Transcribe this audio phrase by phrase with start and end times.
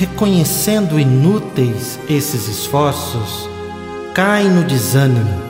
[0.00, 3.46] reconhecendo inúteis esses esforços,
[4.14, 5.42] cai no desânimo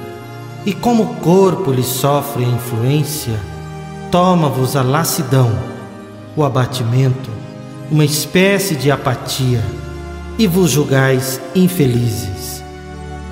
[0.66, 3.38] e, como o corpo lhe sofre a influência,
[4.10, 5.56] toma-vos a lassidão,
[6.34, 7.30] o abatimento,
[7.92, 9.62] uma espécie de apatia,
[10.36, 12.60] e vos julgais infelizes,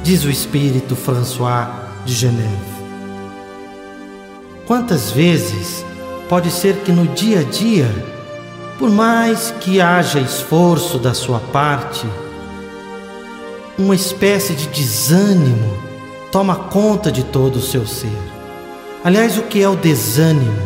[0.04, 1.66] diz o espírito François
[2.06, 2.78] de Geneve.
[4.68, 5.84] Quantas vezes
[6.28, 7.90] pode ser que no dia a dia,
[8.78, 12.06] por mais que haja esforço da sua parte,
[13.77, 15.77] uma espécie de desânimo
[16.30, 18.16] toma conta de todo o seu ser.
[19.02, 20.62] Aliás, o que é o desânimo?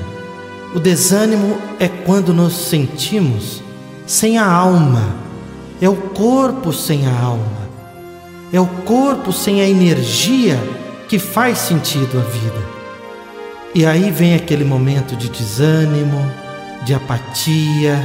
[0.74, 3.62] O desânimo é quando nos sentimos
[4.06, 5.16] sem a alma,
[5.80, 7.62] é o corpo sem a alma,
[8.52, 10.58] é o corpo sem a energia
[11.08, 12.72] que faz sentido a vida.
[13.74, 16.30] E aí vem aquele momento de desânimo,
[16.84, 18.00] de apatia,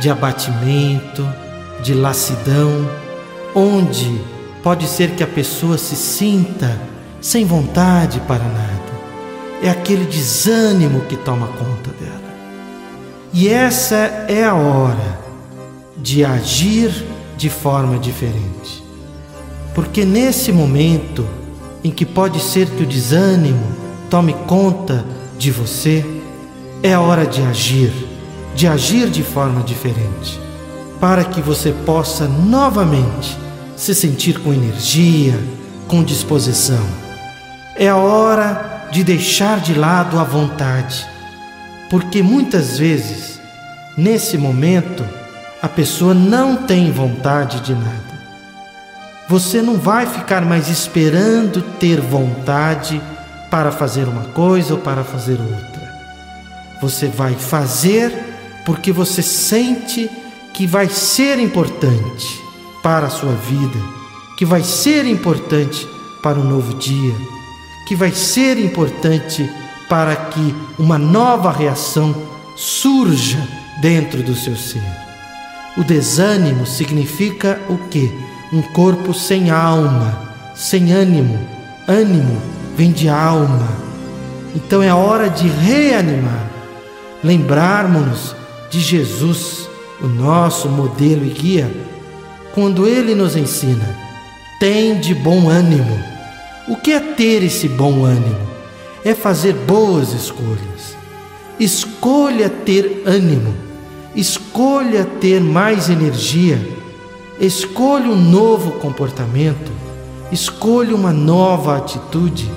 [0.00, 1.26] de abatimento,
[1.82, 2.88] de lassidão,
[3.54, 4.20] onde
[4.62, 6.80] pode ser que a pessoa se sinta
[7.20, 8.90] sem vontade para nada.
[9.62, 12.20] É aquele desânimo que toma conta dela.
[13.32, 15.20] E essa é a hora
[15.96, 18.82] de agir de forma diferente.
[19.74, 21.26] Porque nesse momento
[21.84, 23.64] em que pode ser que o desânimo
[24.08, 25.04] tome conta
[25.38, 26.04] de você,
[26.82, 27.92] é hora de agir,
[28.54, 30.40] de agir de forma diferente,
[30.98, 33.36] para que você possa novamente
[33.76, 35.38] se sentir com energia,
[35.86, 36.86] com disposição.
[37.76, 41.06] É a hora de deixar de lado a vontade,
[41.90, 43.38] porque muitas vezes,
[43.96, 45.04] nesse momento,
[45.62, 48.10] a pessoa não tem vontade de nada.
[49.28, 53.00] Você não vai ficar mais esperando ter vontade
[53.50, 55.69] para fazer uma coisa ou para fazer outra.
[56.80, 58.12] Você vai fazer
[58.64, 60.10] porque você sente
[60.54, 62.40] que vai ser importante
[62.82, 63.78] para a sua vida,
[64.36, 65.86] que vai ser importante
[66.22, 67.14] para um novo dia,
[67.86, 69.50] que vai ser importante
[69.88, 72.14] para que uma nova reação
[72.56, 73.38] surja
[73.80, 74.82] dentro do seu ser.
[75.76, 78.12] O desânimo significa o quê?
[78.52, 81.38] Um corpo sem alma, sem ânimo.
[81.88, 82.40] Ânimo
[82.76, 83.68] vem de alma.
[84.54, 86.49] Então é hora de reanimar,
[87.22, 88.34] lembrarmos-nos
[88.70, 89.68] de Jesus,
[90.00, 91.70] o nosso modelo e guia,
[92.54, 93.96] quando ele nos ensina:
[94.58, 95.98] tem de bom ânimo.
[96.68, 98.48] O que é ter esse bom ânimo?
[99.04, 100.96] É fazer boas escolhas.
[101.58, 103.54] Escolha ter ânimo,
[104.14, 106.58] escolha ter mais energia,
[107.40, 109.70] escolha um novo comportamento,
[110.32, 112.48] escolha uma nova atitude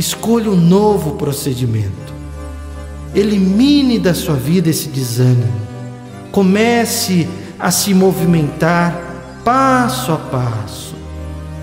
[0.00, 2.09] Escolha um novo procedimento.
[3.14, 5.52] Elimine da sua vida esse desânimo.
[6.30, 7.28] Comece
[7.58, 9.10] a se movimentar
[9.44, 10.94] passo a passo,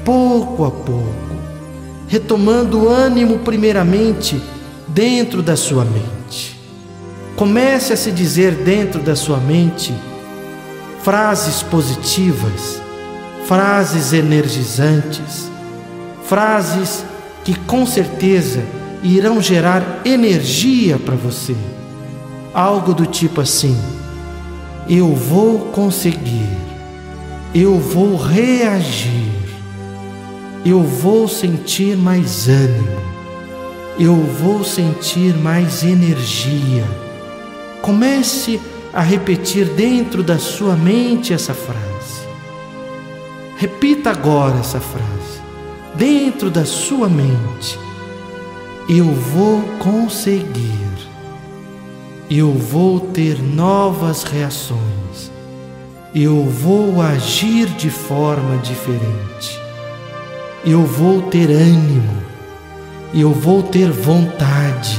[0.04, 1.36] pouco a pouco,
[2.08, 4.42] retomando o ânimo primeiramente
[4.88, 6.60] dentro da sua mente.
[7.36, 9.94] Comece a se dizer dentro da sua mente
[11.04, 12.82] frases positivas,
[13.46, 15.50] frases energizantes,
[16.26, 17.06] frases
[17.44, 18.62] que com certeza
[19.04, 21.56] irão gerar energia para você.
[22.54, 23.78] Algo do tipo assim:
[24.90, 26.50] eu vou conseguir,
[27.54, 29.32] eu vou reagir,
[30.66, 33.02] eu vou sentir mais ânimo,
[34.00, 36.86] eu vou sentir mais energia.
[37.82, 38.60] Comece
[38.94, 41.88] a repetir dentro da sua mente essa frase.
[43.58, 45.08] Repita agora essa frase
[45.98, 47.78] dentro da sua mente:
[48.90, 50.72] eu vou conseguir,
[52.32, 55.30] eu vou ter novas reações,
[56.16, 59.60] eu vou agir de forma diferente,
[60.66, 62.24] eu vou ter ânimo,
[63.14, 64.98] eu vou ter vontade,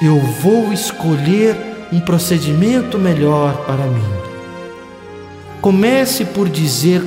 [0.00, 1.56] eu vou escolher
[1.92, 4.22] um procedimento melhor para mim.
[5.60, 7.02] Comece por dizer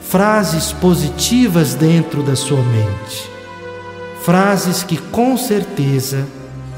[0.00, 3.39] frases positivas dentro da sua mente.
[4.24, 6.26] Frases que com certeza,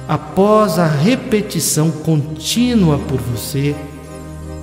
[0.08, 3.74] após a repetição contínua por você,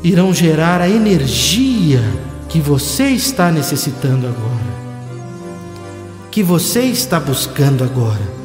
[0.03, 2.01] irão gerar a energia
[2.47, 4.79] que você está necessitando agora,
[6.31, 8.39] que você está buscando agora.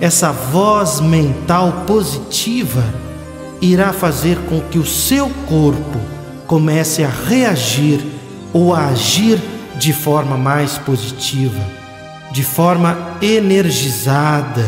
[0.00, 2.82] Essa voz mental positiva
[3.60, 6.00] irá fazer com que o seu corpo
[6.46, 8.00] comece a reagir
[8.52, 9.40] ou a agir
[9.78, 11.60] de forma mais positiva,
[12.34, 14.66] de forma energizada,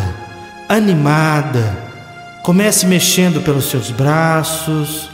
[0.69, 1.77] animada.
[2.45, 5.11] Comece mexendo pelos seus braços,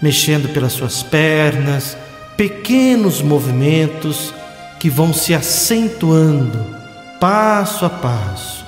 [0.00, 1.96] mexendo pelas suas pernas,
[2.36, 4.32] pequenos movimentos
[4.78, 6.76] que vão se acentuando
[7.18, 8.64] passo a passo,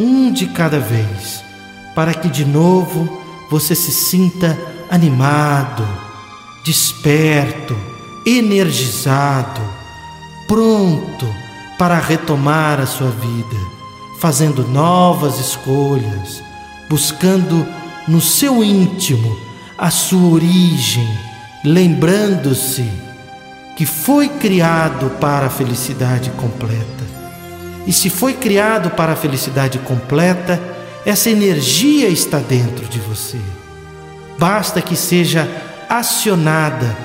[0.00, 1.44] um de cada vez,
[1.94, 3.20] para que de novo
[3.50, 4.58] você se sinta
[4.90, 5.86] animado,
[6.64, 7.76] desperto,
[8.24, 9.60] energizado,
[10.48, 11.43] pronto
[11.78, 13.56] para retomar a sua vida,
[14.20, 16.42] fazendo novas escolhas,
[16.88, 17.66] buscando
[18.06, 19.36] no seu íntimo
[19.76, 21.08] a sua origem,
[21.64, 22.88] lembrando-se
[23.76, 27.04] que foi criado para a felicidade completa.
[27.86, 30.60] E se foi criado para a felicidade completa,
[31.04, 33.38] essa energia está dentro de você.
[34.38, 35.48] Basta que seja
[35.88, 36.96] acionada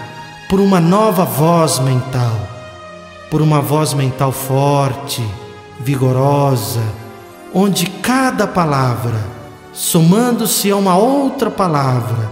[0.49, 2.58] por uma nova voz mental,
[3.29, 5.23] por uma voz mental forte,
[5.79, 6.81] vigorosa,
[7.53, 9.19] onde cada palavra,
[9.73, 12.29] somando-se a uma outra palavra,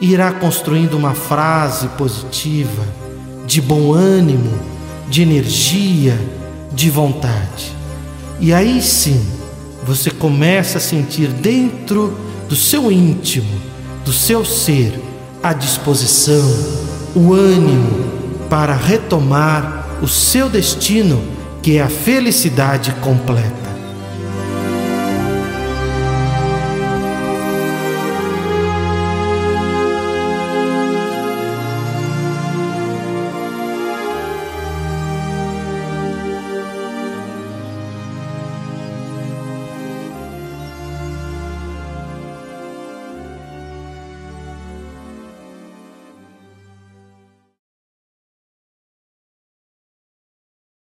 [0.00, 2.82] irá construindo uma frase positiva,
[3.46, 4.52] de bom ânimo,
[5.08, 6.18] de energia,
[6.72, 7.72] de vontade.
[8.38, 9.24] E aí sim,
[9.84, 12.14] você começa a sentir dentro
[12.48, 13.60] do seu íntimo,
[14.04, 15.00] do seu ser,
[15.42, 16.44] a disposição,
[17.14, 21.22] o ânimo para retomar o seu destino,
[21.62, 23.65] que é a felicidade completa.